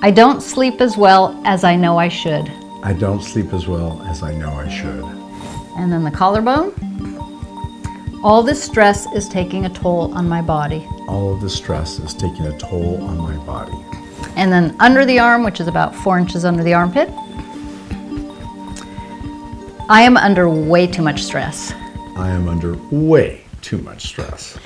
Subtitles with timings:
[0.00, 2.48] I don't sleep as well as I know I should.
[2.84, 5.04] I don't sleep as well as I know I should.
[5.76, 6.72] And then the collarbone.
[8.22, 10.86] All this stress is taking a toll on my body.
[11.08, 13.76] All of the stress is taking a toll on my body.
[14.36, 17.10] And then under the arm, which is about four inches under the armpit.
[19.88, 21.72] I am under way too much stress.
[22.14, 24.56] I am under way too much stress.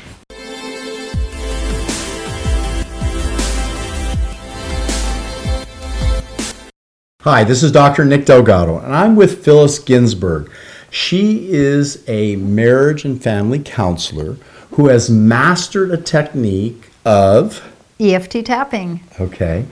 [7.24, 8.04] Hi, this is Dr.
[8.04, 10.50] Nick Delgado, and I'm with Phyllis Ginsburg.
[10.90, 14.38] She is a marriage and family counselor
[14.72, 17.62] who has mastered a technique of,
[18.00, 19.04] EFT tapping.
[19.20, 19.66] okay,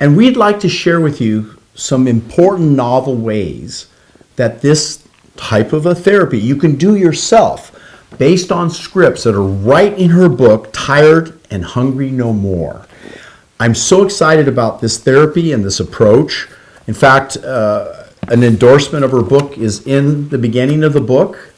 [0.00, 3.88] and we'd like to share with you some important novel ways
[4.36, 7.78] that this type of a therapy you can do yourself
[8.16, 12.86] based on scripts that are right in her book, Tired and Hungry No More.
[13.60, 16.48] I'm so excited about this therapy and this approach.
[16.86, 21.52] In fact, uh, an endorsement of her book is in the beginning of the book.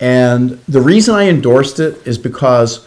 [0.00, 2.86] And the reason I endorsed it is because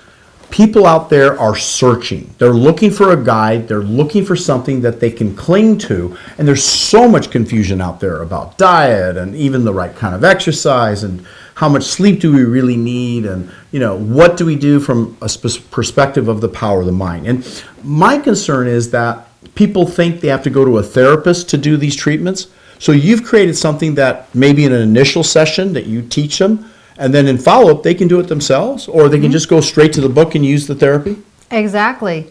[0.49, 2.33] people out there are searching.
[2.37, 6.17] They're looking for a guide, they're looking for something that they can cling to.
[6.37, 10.23] And there's so much confusion out there about diet and even the right kind of
[10.23, 11.25] exercise and
[11.55, 15.15] how much sleep do we really need and you know what do we do from
[15.21, 17.27] a sp- perspective of the power of the mind.
[17.27, 21.57] And my concern is that people think they have to go to a therapist to
[21.57, 22.47] do these treatments.
[22.79, 27.13] So you've created something that maybe in an initial session that you teach them, and
[27.13, 29.93] then in follow up they can do it themselves, or they can just go straight
[29.93, 31.17] to the book and use the therapy.
[31.51, 32.29] Exactly.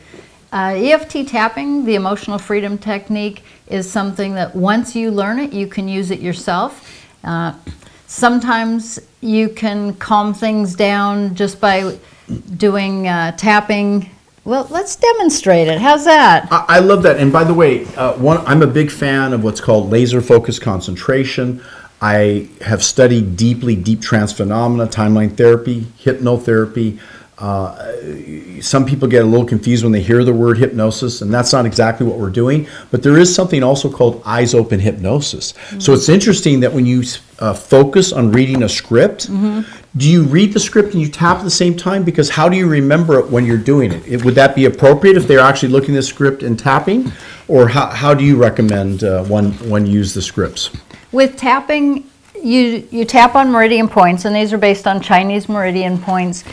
[0.53, 5.67] Uh, EFT tapping, the emotional freedom technique, is something that once you learn it, you
[5.67, 7.07] can use it yourself.
[7.25, 7.55] Uh,
[8.07, 11.99] sometimes you can calm things down just by
[12.57, 14.11] doing uh, tapping.
[14.45, 15.81] Well, let's demonstrate it.
[15.81, 16.49] How's that?
[16.51, 17.19] I, I love that.
[17.19, 20.63] And by the way, uh, one I'm a big fan of what's called laser focused
[20.63, 21.63] concentration.
[22.01, 26.99] I have studied deeply deep trance phenomena, timeline therapy, hypnotherapy.
[27.39, 31.53] Uh, some people get a little confused when they hear the word hypnosis, and that's
[31.53, 32.69] not exactly what we're doing.
[32.91, 35.55] But there is something also called eyes open hypnosis.
[35.79, 37.05] So it's interesting that when you
[37.39, 39.29] uh, focus on reading a script,
[39.97, 42.03] do you read the script and you tap at the same time?
[42.03, 44.07] Because how do you remember it when you're doing it?
[44.07, 47.13] it would that be appropriate if they're actually looking at the script and tapping?
[47.49, 50.71] Or how, how do you recommend uh, one, one use the scripts?
[51.11, 52.09] With tapping,
[52.43, 56.45] you, you tap on meridian points, and these are based on Chinese meridian points.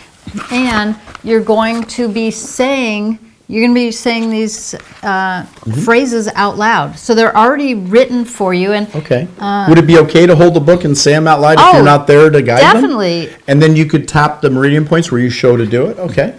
[0.52, 5.44] And you're going to be saying, you're going to be saying these uh,
[5.84, 6.98] phrases out loud.
[7.00, 8.74] So they're already written for you.
[8.74, 9.28] And Okay.
[9.68, 11.72] Would it be okay to hold the book and say them out loud if Oh,
[11.78, 12.74] you're not there to guide them?
[12.84, 13.30] definitely.
[13.48, 15.98] And then you could tap the meridian points where you show to do it?
[15.98, 16.36] Okay.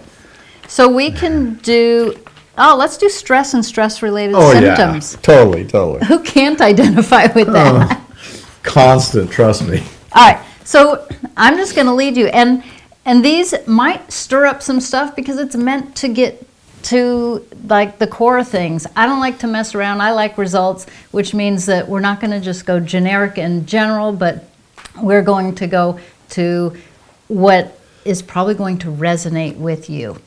[0.69, 2.15] so we can do,
[2.57, 5.13] oh, let's do stress and stress related Oh, symptoms.
[5.15, 5.19] yeah.
[5.21, 6.05] Totally, totally.
[6.07, 7.99] Who can't identify with that?
[8.63, 9.83] Constant, trust me.
[10.13, 11.05] All right, so
[11.35, 12.63] I'm just going to lead you, and
[13.05, 16.47] and these might stir up some stuff because it's meant to get
[16.83, 18.87] to like the core things.
[18.95, 20.01] I don't like to mess around.
[20.01, 24.11] I like results, which means that we're not going to just go generic and general,
[24.13, 24.45] but
[25.01, 25.99] we're going to go
[26.29, 26.75] to
[27.27, 30.17] what is probably going to resonate with you.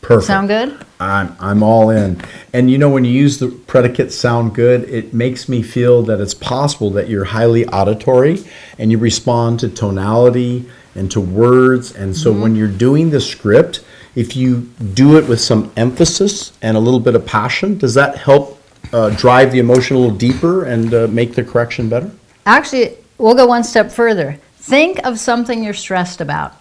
[0.00, 0.26] Perfect.
[0.26, 0.86] Sound good?
[0.98, 2.22] I'm, I'm all in.
[2.54, 6.20] And you know, when you use the predicate sound good, it makes me feel that
[6.20, 8.42] it's possible that you're highly auditory
[8.78, 11.94] and you respond to tonality and to words.
[11.94, 12.42] And so mm-hmm.
[12.42, 13.84] when you're doing the script,
[14.14, 14.62] if you
[14.94, 18.60] do it with some emphasis and a little bit of passion, does that help
[18.92, 22.10] uh, drive the emotion a little deeper and uh, make the correction better?
[22.46, 24.38] Actually, we'll go one step further.
[24.56, 26.54] Think of something you're stressed about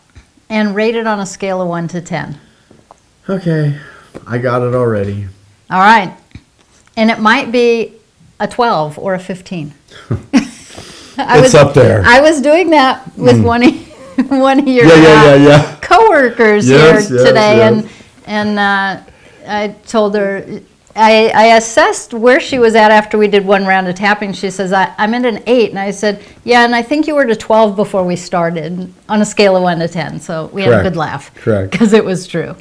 [0.50, 2.40] and rate it on a scale of 1 to 10.
[3.28, 3.78] Okay,
[4.26, 5.28] I got it already.
[5.70, 6.16] All right.
[6.98, 7.94] And it might be
[8.40, 9.74] a 12 or a 15.
[11.22, 12.02] I It's up there.
[12.06, 13.89] I was doing that with one, of,
[14.28, 15.76] one of your Yeah, yeah, uh, yeah, yeah.
[15.82, 17.58] coworkers Yes, here yes, today.
[17.58, 17.74] yes.
[17.74, 17.90] And,
[18.28, 19.04] and uh,
[19.48, 20.62] I told her,
[20.96, 24.34] I, I assessed where she was at after we did one round of tapping.
[24.34, 25.70] She says, I, I'm at an 8.
[25.70, 29.22] And I said, Yeah, and I think you were to 12 before we started on
[29.22, 30.20] a scale of 1 to 10.
[30.20, 31.34] So we had a good laugh.
[31.36, 31.72] Correct.
[31.72, 32.56] Because it was true.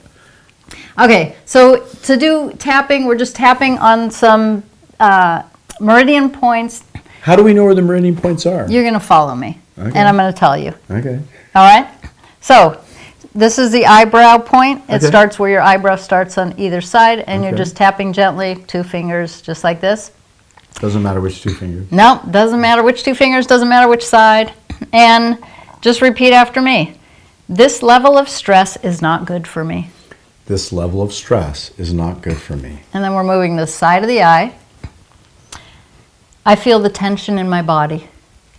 [1.00, 4.62] Okay, so to do tapping, we're just tapping on some
[5.00, 5.42] uh,
[5.80, 6.84] meridian points.
[7.22, 8.68] How do we know where the meridian points are?
[8.68, 9.96] You're going to follow me, Okay.
[9.98, 10.74] and I'm going to tell you.
[10.90, 11.20] Okay.
[11.58, 11.88] All right?
[12.40, 12.80] So,
[13.34, 14.84] this is the eyebrow point.
[14.88, 15.06] It Okay.
[15.08, 17.58] starts where your eyebrow starts on either side, and you're Okay.
[17.64, 20.12] just tapping gently, two fingers, just like this.
[20.80, 21.90] Doesn't matter which two fingers.
[21.90, 24.52] No, doesn't matter which two fingers, doesn't matter which side.
[24.92, 25.38] And
[25.80, 26.94] just repeat after me.
[27.48, 29.90] This level of stress is not good for me.
[30.46, 32.82] This level of stress is not good for me.
[32.94, 34.52] And then we're moving the side of the eye.
[36.46, 38.06] I feel the tension in my body.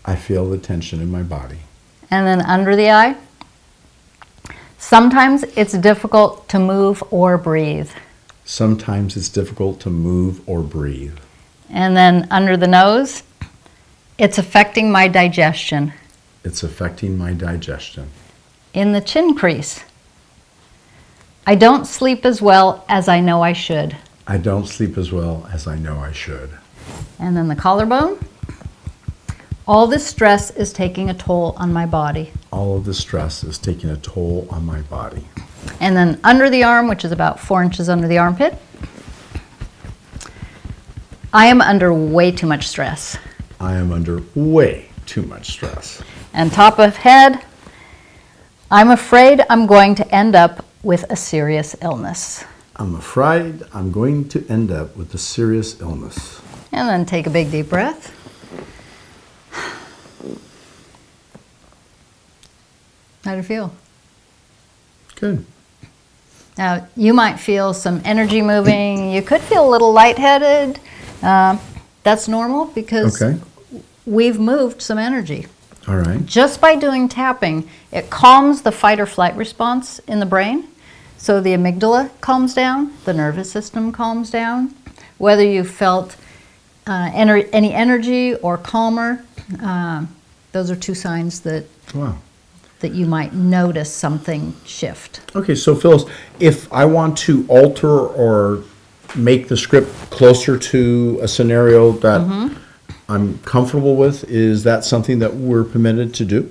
[0.03, 1.59] I feel the tension in my body.
[2.11, 3.15] And then under the eye.
[4.77, 7.91] Sometimes it's difficult to move or breathe.
[8.45, 11.17] Sometimes it's difficult to move or breathe.
[11.69, 13.23] And then under the nose,
[14.17, 15.93] it's affecting my digestion.
[16.43, 18.09] It's affecting my digestion.
[18.73, 19.83] In the chin crease,
[21.45, 23.95] I don't sleep as well as I know I should.
[24.27, 26.51] I don't sleep as well as I know I should.
[27.19, 28.19] And then the collarbone,
[29.69, 32.31] all this stress is taking a toll on my body.
[32.51, 35.23] All of the stress is taking a toll on my body.
[35.79, 38.57] And then under the arm, which is about four inches under the armpit,
[41.31, 43.15] I am under way too much stress.
[43.59, 46.01] I am under way too much stress.
[46.33, 47.45] And top of head,
[48.71, 52.43] I'm afraid I'm going to end up with a serious illness.
[52.77, 56.41] I'm afraid I'm going to end up with a serious illness.
[56.71, 58.15] And then take a big deep breath.
[63.29, 63.71] How do you feel?
[65.17, 65.45] Good.
[66.57, 69.11] Now, you might feel some energy moving.
[69.11, 70.79] You could feel a little lightheaded.
[71.21, 71.59] Um,
[72.01, 73.39] that's normal because Okay.
[74.07, 75.45] we've moved some energy.
[75.87, 76.25] All right.
[76.25, 80.63] Just by doing tapping, it calms the fight or flight response in the brain.
[81.19, 84.73] So the amygdala calms down, the nervous system calms down.
[85.19, 86.15] Whether you felt
[86.87, 89.23] uh, ener- any energy or calmer,
[89.61, 90.15] um,
[90.51, 92.15] those are two signs that, Wow.
[92.79, 95.21] That you might notice something shift.
[95.35, 96.05] Okay, so Phyllis,
[96.39, 98.63] if I want to alter or
[99.15, 102.55] make the script closer to a scenario that mm-hmm.
[103.09, 106.49] I'm comfortable with, is that something that we're permitted to do?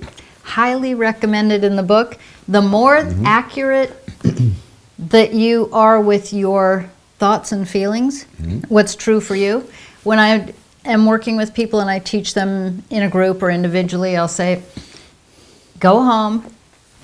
[0.49, 2.17] highly recommended in the book.
[2.47, 3.25] The more mm-hmm.
[3.25, 3.95] accurate
[4.99, 6.89] that you are with your
[7.19, 8.61] thoughts and feelings, mm-hmm.
[8.73, 9.69] what's true for you.
[10.03, 10.53] When I
[10.85, 14.63] am working with people and I teach them in a group or individually, I'll say,
[15.79, 16.45] go home,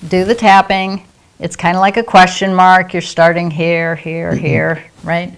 [0.08, 1.06] do the tapping.
[1.38, 2.92] It's kind of like a question mark.
[2.92, 5.36] You're starting here, here, here, right?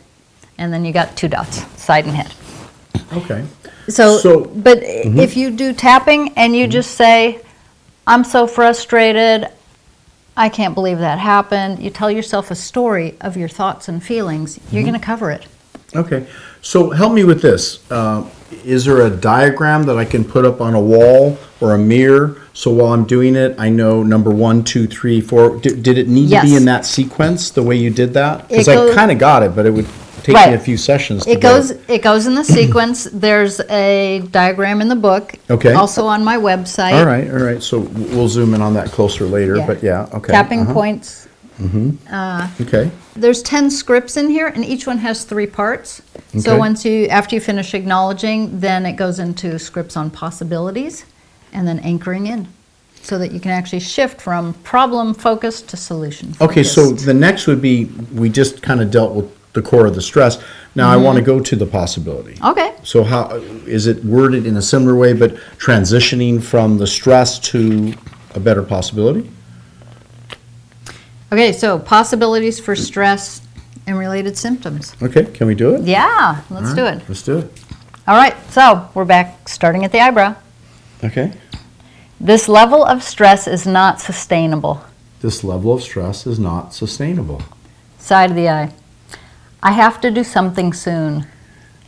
[0.58, 2.32] And then you got two dots, side and head.
[3.12, 3.44] Okay.
[3.88, 4.60] So, So- Mm-hmm.
[4.60, 7.40] but if you do tapping and you just say,
[8.06, 9.48] I'm so frustrated,
[10.36, 14.58] I can't believe that happened, you tell yourself a story of your thoughts and feelings,
[14.70, 14.90] you're Mm-hmm.
[14.90, 15.46] going to cover it.
[15.96, 16.26] Okay,
[16.62, 17.90] so help me with this.
[17.90, 18.28] Uh,
[18.64, 22.40] Is there a diagram that I can put up on a wall or a mirror?
[22.54, 25.56] So while I'm doing it, I know number one, two, three, four.
[25.60, 26.56] Did, did it need to be Yes.
[26.56, 28.48] in that sequence, the way you did that?
[28.48, 29.86] Because It I goes- kind of got it, but it would
[30.24, 33.04] take me a few sessions to It get goes, it goes in the sequence.
[33.12, 35.34] There's a diagram in the book.
[35.48, 35.72] Okay.
[35.74, 36.94] Also on my website.
[36.98, 40.32] All right, all right, so we'll zoom in on that closer later, but yeah, okay.
[40.32, 41.27] Tapping uh-huh, points.
[41.58, 42.62] Mm-hmm.
[42.62, 46.02] Okay, There's 10 scripts in here, and each one has three parts.
[46.30, 46.40] Okay.
[46.40, 51.04] So once you, after you finish acknowledging, then it goes into scripts on possibilities,
[51.52, 52.46] and then anchoring in,
[53.02, 56.34] so that you can actually shift from problem focused to solution.
[56.40, 59.94] okay, so the next would be, we just kind of dealt with the core of
[59.94, 60.42] the stress.
[60.74, 61.04] Now I mm-hmm.
[61.04, 62.38] want to go to the possibility.
[62.44, 62.74] Okay.
[62.84, 63.30] So how,
[63.66, 67.94] is it worded in a similar way, but transitioning from the stress to
[68.34, 69.28] a better possibility?
[71.30, 73.42] Okay, so possibilities for stress
[73.86, 74.94] and related symptoms.
[75.02, 75.82] Okay, can we do it?
[75.82, 77.02] Yeah, let's do it.
[77.08, 77.64] Let's do it.
[78.06, 80.36] All right, so we're back starting at the eyebrow.
[81.04, 81.32] Okay.
[82.18, 84.82] This level of stress is not sustainable.
[85.20, 87.42] This level of stress is not sustainable.
[87.98, 88.72] Side of the eye.
[89.62, 91.26] I have to do something soon.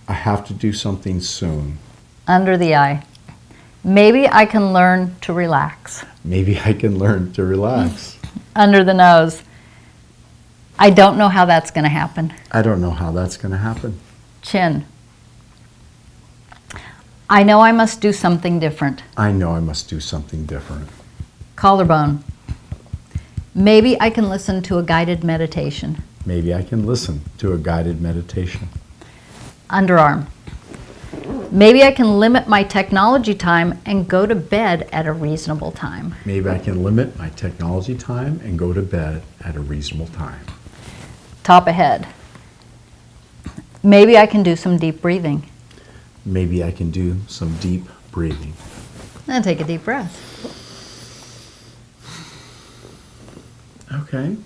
[0.07, 1.79] I have to do something soon.
[2.26, 3.05] Under the eye.
[3.83, 6.05] Maybe I can learn to relax.
[6.23, 8.19] Maybe I can learn to relax.
[8.61, 9.43] Under the nose.
[10.79, 12.35] I don't know how that's going to happen.
[12.52, 13.99] I don't know how that's going to happen.
[14.43, 14.85] Chin.
[17.31, 19.02] I know I must do something different.
[19.17, 20.90] I know I must do something different.
[21.57, 22.23] Collarbone.
[23.55, 26.02] Maybe I can listen to a guided meditation.
[26.26, 28.69] Maybe I can listen to a guided meditation.
[29.71, 30.26] Underarm.
[31.52, 36.14] Maybe I can limit my technology time and go to bed at a reasonable time.
[36.25, 40.45] Maybe I can limit my technology time and go to bed at a reasonable time.
[41.42, 42.07] Top ahead.
[43.83, 45.45] Maybe I can do some deep breathing.
[46.25, 48.54] Maybe I can do some deep breathing.
[49.26, 50.14] And take a deep breath.
[53.92, 54.37] Okay.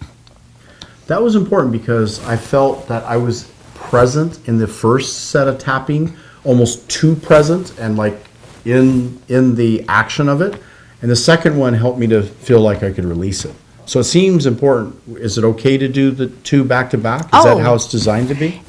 [1.06, 5.58] That was important because I felt that I was present in the first set of
[5.58, 8.18] tapping, almost too present and like
[8.64, 10.60] in in the action of it.
[11.02, 13.54] And the second one helped me to feel like I could release it.
[13.86, 14.96] So it seems important.
[15.18, 17.24] Is it okay to do the two back to back?
[17.24, 17.56] Is Oh.
[17.56, 18.62] that how it's designed to be?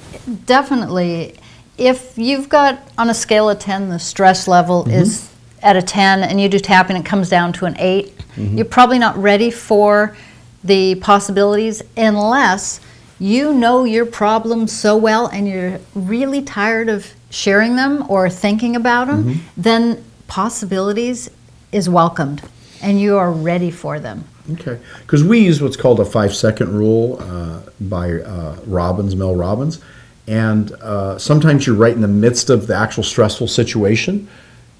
[0.45, 1.35] Definitely.
[1.77, 4.91] If you've got on a scale of 10, the stress level Mm-hmm.
[5.01, 5.29] is
[5.61, 8.57] at a 10, and you do tapping, it comes down to an 8, Mm-hmm.
[8.57, 10.15] you're probably not ready for
[10.61, 12.81] the possibilities unless
[13.17, 18.75] you know your problem so well and you're really tired of sharing them or thinking
[18.77, 19.61] about them, Mm-hmm.
[19.61, 21.29] then possibilities
[21.71, 22.41] is welcomed
[22.81, 24.23] and you are ready for them.
[24.53, 29.35] Okay, because we use what's called a five second rule uh, by uh, Robbins, Mel
[29.35, 29.79] Robbins,
[30.27, 34.27] and uh, sometimes you're right in the midst of the actual stressful situation,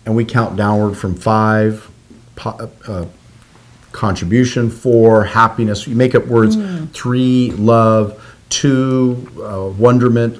[0.05, 1.89] and we count downward from five,
[2.35, 3.05] po- uh,
[3.91, 5.87] contribution, four, happiness.
[5.87, 6.57] You make up words,
[6.93, 8.13] three, love,
[8.49, 10.39] two, uh, wonderment,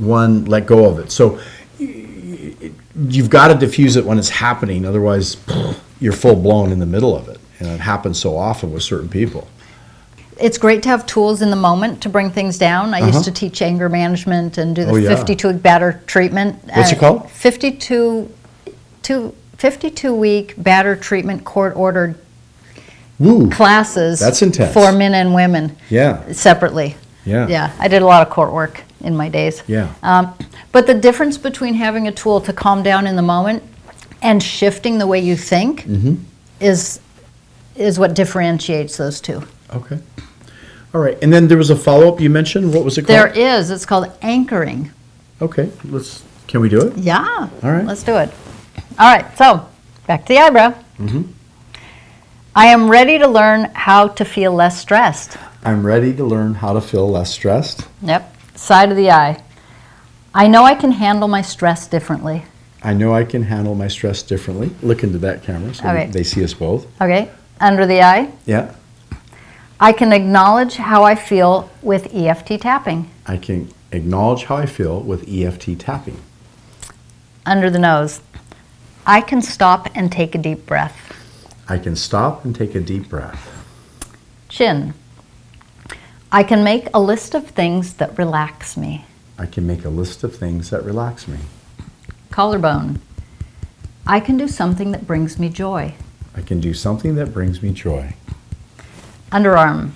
[0.00, 1.12] one, let go of it.
[1.12, 1.38] So
[1.78, 5.36] you've got to diffuse it when it's happening, otherwise
[6.00, 7.38] you're full blown in the middle of it.
[7.58, 9.46] And it happens so often with certain people.
[10.42, 12.94] it's great to have tools in the moment to bring things down.
[12.94, 13.08] I Uh-huh.
[13.08, 15.10] used to teach anger management and do the Oh, yeah.
[15.14, 16.56] 52 week batter treatment.
[16.74, 17.28] What's it called?
[17.30, 18.26] 52,
[19.02, 22.14] two, 52 week batter treatment court ordered
[23.18, 23.50] Woo.
[23.50, 24.72] classes That's intense.
[24.72, 26.20] for men and women Yeah.
[26.32, 26.96] separately.
[27.26, 27.46] Yeah.
[27.46, 29.62] Yeah, I did a lot of court work in my days.
[29.66, 29.92] Yeah.
[30.02, 30.34] Um,
[30.72, 33.62] but the difference between having a tool to calm down in the moment
[34.22, 36.14] and shifting the way you think Mm-hmm.
[36.60, 37.00] is
[37.76, 39.42] is what differentiates those two.
[39.72, 39.98] Okay.
[40.92, 41.16] All right.
[41.22, 42.74] And then there was a follow up you mentioned.
[42.74, 43.38] What was it There called?
[43.38, 43.70] is.
[43.70, 44.90] It's called anchoring.
[45.40, 45.70] Okay.
[45.84, 46.22] Let's.
[46.46, 46.96] Can we do it?
[46.98, 47.48] Yeah.
[47.62, 47.84] All right.
[47.84, 48.28] Let's do it.
[48.98, 49.24] All right.
[49.38, 49.66] So
[50.06, 50.74] back to the eyebrow.
[50.98, 51.22] Mm-hmm.
[52.54, 55.38] I am ready to learn how to feel less stressed.
[55.64, 57.86] I'm ready to learn how to feel less stressed.
[58.02, 58.34] Yep.
[58.60, 59.42] Side of the eye.
[60.34, 62.44] I know I can handle my stress differently.
[62.82, 64.70] I know I can handle my stress differently.
[64.82, 66.06] Look into that camera so Okay.
[66.10, 66.86] they see us both.
[67.00, 67.30] Okay.
[67.58, 68.30] Under the eye.
[68.44, 68.74] Yeah.
[69.80, 73.08] I can acknowledge how I feel with EFT tapping.
[73.26, 76.20] I can acknowledge how I feel with EFT tapping.
[77.46, 78.20] Under the nose.
[79.06, 81.16] I can stop and take a deep breath.
[81.66, 83.64] I can stop and take a deep breath.
[84.50, 84.92] Chin.
[86.32, 89.04] I can make a list of things that relax me.
[89.36, 91.38] I can make a list of things that relax me.
[92.30, 93.00] Collarbone.
[94.06, 95.94] I can do something that brings me joy.
[96.36, 98.14] I can do something that brings me joy.
[99.32, 99.90] Underarm.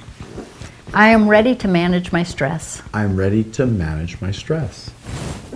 [0.92, 2.82] I am ready to manage my stress.
[2.92, 4.90] I'm ready to manage my stress.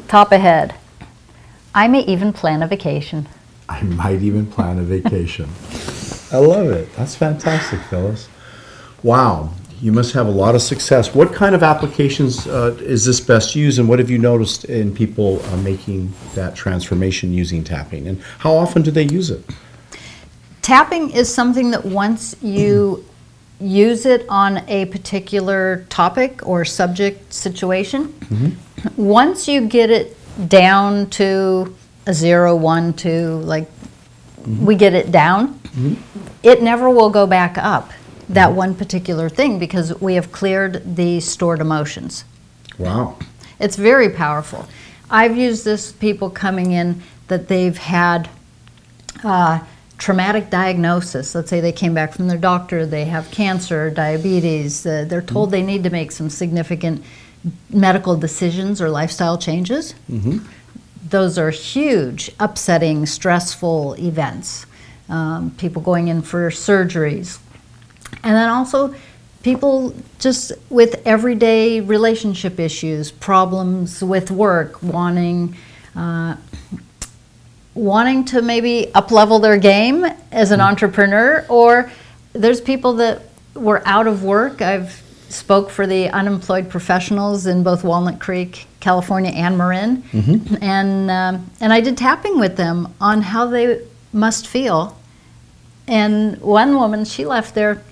[0.06, 0.76] Top ahead.
[1.74, 3.28] I may even plan a vacation.
[3.68, 5.48] I might even plan a vacation.
[6.32, 6.94] I love it.
[6.94, 8.28] That's fantastic, Phyllis.
[9.02, 11.14] Wow, you must have a lot of success.
[11.14, 14.94] What kind of applications uh, is this best used, and what have you noticed in
[14.94, 18.06] people uh, making that transformation using tapping?
[18.08, 19.44] And how often do they use it?
[20.62, 23.04] Tapping is something that once you
[23.60, 28.14] use it on a particular topic or subject situation,
[28.96, 30.16] once you get it
[30.48, 31.74] down to
[32.06, 33.68] a zero, one, two, like
[34.46, 35.58] we get it down,
[36.42, 37.90] it never will go back up,
[38.28, 42.24] that one particular thing, because we have cleared the stored emotions.
[42.78, 43.16] Wow.
[43.58, 44.68] It's very powerful.
[45.10, 48.28] I've used this people coming in that they've had
[49.24, 49.60] uh,
[49.96, 51.34] traumatic diagnosis.
[51.34, 55.50] Let's say they came back from their doctor, they have cancer, diabetes, uh, they're told
[55.50, 57.02] they need to make some significant
[57.70, 59.94] medical decisions or lifestyle changes.
[61.08, 64.66] Those are huge, upsetting, stressful events.
[65.08, 67.38] Um, people going in for surgeries.
[68.22, 68.94] And then also
[69.42, 75.56] people just with everyday relationship issues, problems with work, wanting
[75.96, 76.36] uh,
[77.74, 81.90] wanting to maybe up level their game as an entrepreneur, or
[82.32, 83.22] there's people that
[83.54, 84.60] were out of work.
[84.60, 90.02] I've spoke for the unemployed professionals in both Walnut Creek, California, and Marin,
[90.60, 94.96] and um, and I did tapping with them on how they must feel.
[95.86, 97.82] And one woman, she left there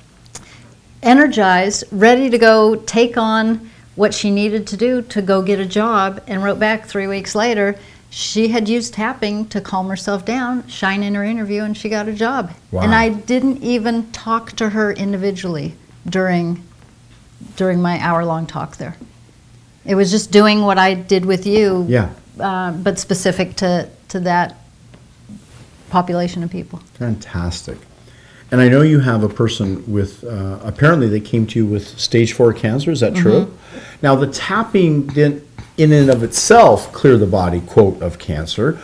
[1.03, 5.67] energized, ready to go take on what she needed to do to go get a
[5.67, 7.77] job, and wrote back three weeks later.
[8.11, 12.09] She had used tapping to calm herself down, shine in her interview, and she got
[12.09, 12.53] a job.
[12.71, 12.83] Wow.
[12.83, 15.75] And I didn't even talk to her individually
[16.09, 16.63] during
[17.57, 18.97] during my hour long talk there.
[19.85, 22.11] It was just doing what I did with you, Yeah.
[22.41, 24.57] uh, but specific to, to that
[25.91, 26.81] population of people.
[26.95, 27.79] Fantastic.
[28.51, 31.99] And I know you have a person with, uh, apparently they came to you with
[31.99, 33.53] stage four cancer, is that true?
[34.03, 35.43] Now, the tapping didn't,
[35.77, 38.79] in and of itself, clear the body, quote, of cancer.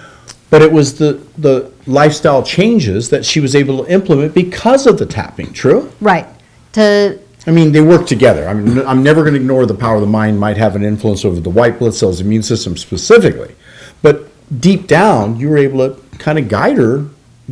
[0.50, 4.98] but it was the, the lifestyle changes that she was able to implement because of
[4.98, 5.90] the tapping, true?
[6.00, 6.26] Right.
[6.72, 8.48] To I mean, they work together.
[8.48, 10.84] I mean, I'm never going to ignore the power of the mind might have an
[10.84, 13.54] influence over the white blood cells immune system specifically.
[14.02, 14.28] But
[14.60, 17.06] deep down, you were able to kind of guide her.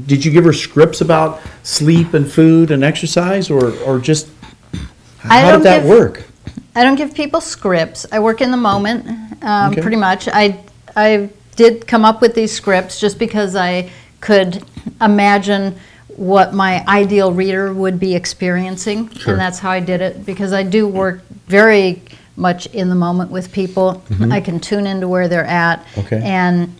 [0.06, 4.28] Did you give her scripts about sleep and food and exercise, or, or just
[5.24, 6.24] I how don't did that give- work?
[6.74, 8.06] I don't give people scripts.
[8.12, 9.04] I work in the moment,
[9.42, 9.82] um, Okay.
[9.82, 10.28] pretty much.
[10.28, 10.60] I
[10.96, 14.62] I did come up with these scripts just because I could
[15.00, 15.74] imagine
[16.16, 19.32] what my ideal reader would be experiencing, Sure.
[19.32, 20.24] and that's how I did it.
[20.24, 22.02] Because I do work very
[22.36, 24.02] much in the moment with people.
[24.30, 26.00] I can tune into where they're at, Mm-hmm.
[26.00, 26.22] Okay.
[26.24, 26.72] and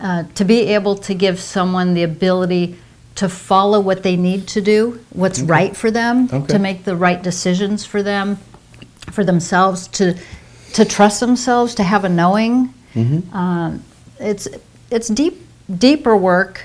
[0.00, 2.76] uh, to be able to give someone the ability
[3.16, 6.46] to follow what they need to do, what's right for them, Okay.
[6.46, 8.38] to make the right decisions for them,
[9.12, 10.14] for themselves, to
[10.72, 12.72] to trust themselves, to have a knowing.
[12.94, 13.36] Mm-hmm.
[13.36, 13.82] Um,
[14.18, 14.48] it's
[14.90, 15.46] it's deep
[15.78, 16.62] deeper work,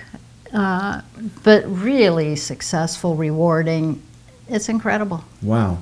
[0.54, 1.01] uh,
[1.44, 4.01] but really successful, rewarding.
[4.48, 5.24] It's incredible.
[5.42, 5.80] Wow.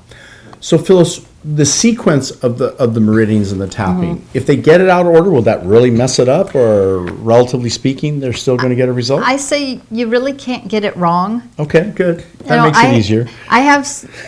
[0.60, 4.38] So Phyllis, the sequence of the of the meridians and the tapping, Mm-hmm.
[4.38, 7.69] if they get it out of order, will that really mess it up, or relatively
[7.69, 9.21] speaking, they're still going to get a result?
[9.23, 11.43] I say you really can't get it wrong.
[11.59, 12.19] okay, good.
[12.45, 13.27] That You know, makes I, it easier.
[13.50, 13.85] I have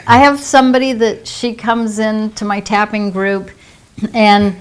[0.08, 3.50] I have somebody that she comes in to my tapping group,
[4.14, 4.56] and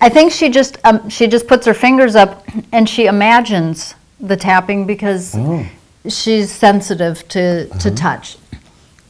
[0.00, 4.36] I think she just um, she just puts her fingers up and she imagines the
[4.36, 5.66] tapping because Oh.
[6.08, 8.36] she's sensitive to to touch.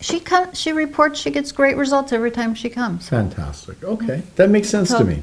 [0.01, 0.59] She comes.
[0.59, 3.09] She reports she gets great results every time she comes.
[3.09, 3.83] Fantastic.
[3.85, 5.23] Okay, that makes sense to me.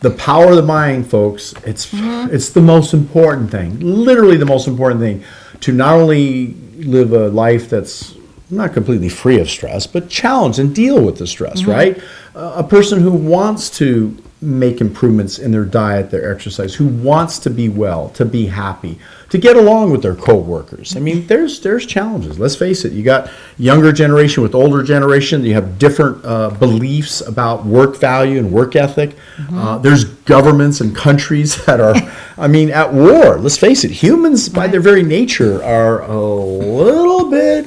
[0.00, 1.54] The power of the mind, folks.
[1.66, 2.34] It's Mm-hmm.
[2.34, 3.80] it's the most important thing.
[3.80, 5.24] Literally the most important thing
[5.60, 8.14] to not only live a life that's
[8.48, 11.62] not completely free of stress, but challenge and deal with the stress.
[11.62, 11.70] Mm-hmm.
[11.70, 12.02] Right?
[12.34, 17.38] Uh, a person who wants to make improvements in their diet, their exercise, who wants
[17.40, 18.98] to be well, to be happy,
[19.30, 20.96] to get along with their coworkers.
[20.96, 22.38] I mean, there's there's challenges.
[22.38, 22.92] Let's face it.
[22.92, 25.44] You got younger generation with older generation.
[25.44, 29.16] You have different uh, beliefs about work value and work ethic.
[29.52, 31.94] Uh, there's governments and countries that are,
[32.36, 33.38] I mean, at war.
[33.38, 33.90] Let's face it.
[33.92, 37.66] Humans, by their very nature, are a little bit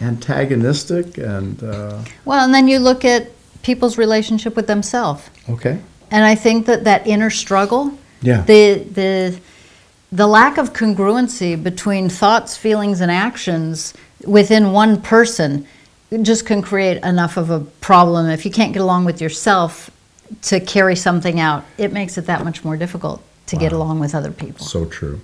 [0.00, 3.30] antagonistic and uh, Well, and then you look at
[3.62, 5.30] people's relationship with themselves.
[5.48, 5.78] okay.
[6.10, 8.42] And I think that that inner struggle, Yeah.
[8.42, 9.40] the the
[10.12, 15.66] the lack of congruency between thoughts, feelings, and actions within one person
[16.20, 18.28] just can create enough of a problem.
[18.28, 19.90] If you can't get along with yourself
[20.42, 24.14] to carry something out, it makes it that much more difficult to get along with
[24.14, 24.64] other people.
[24.64, 25.20] So true.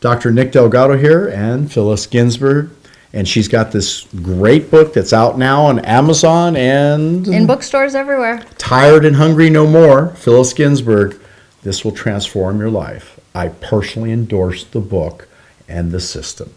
[0.00, 0.30] Dr.
[0.30, 2.70] Nick Delgado here and Phyllis Ginsburg.
[3.12, 8.42] And she's got this great book that's out now on Amazon and In bookstores everywhere.
[8.58, 11.18] Tired and Hungry No More, Phyllis Ginsburg.
[11.66, 13.18] This will transform your life.
[13.34, 15.26] I personally endorse the book
[15.66, 16.54] and the system.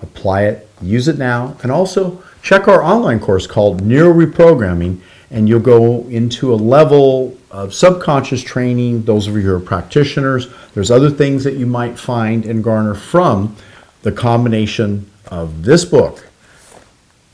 [0.00, 5.00] Apply it, use it now, and also check our online course called Neuro Reprogramming,
[5.32, 9.02] and you'll go into a level of subconscious training.
[9.02, 12.94] Those of you who are practitioners, there's other things that you might find and garner
[12.94, 13.56] from
[14.02, 16.28] the combination of this book,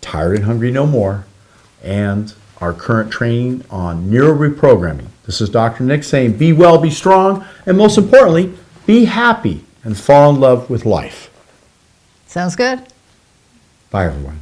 [0.01, 1.27] Tired and Hungry No More,
[1.85, 5.09] and our current training on neuro reprogramming.
[5.29, 5.85] This is Dr.
[5.85, 8.55] Nick saying be well, be strong, and most importantly,
[8.87, 11.31] be happy and fall in love with life.
[12.27, 12.83] Sounds good.
[13.91, 14.41] Bye, everyone.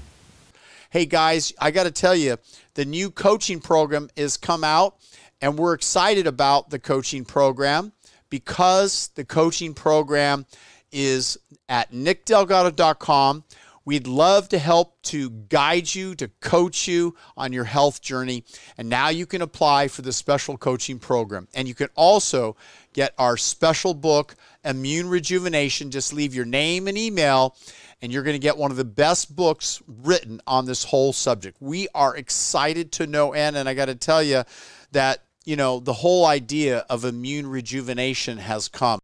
[0.90, 2.37] Hey guys, I got to tell you,
[2.75, 4.94] the new coaching program is come out,
[5.40, 7.90] and we're excited about the coaching program
[8.31, 10.46] because the coaching program
[10.92, 11.37] is
[11.68, 13.42] at nickdelgado.com.
[13.87, 18.42] We'd love to help to guide you, to coach you on your health journey.
[18.77, 21.46] And now you can apply for the special coaching program.
[21.55, 22.57] And you can also
[22.92, 25.92] get our special book, Immune Rejuvenation.
[25.92, 27.55] Just leave your name and email,
[28.03, 31.57] and you're going to get one of the best books written on this whole subject.
[31.61, 33.57] We are excited to no end.
[33.57, 34.42] And I got to tell you
[34.90, 38.99] that, you know, the whole idea of immune rejuvenation has come.